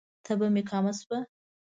[0.25, 1.19] تبه می کمه شوه؟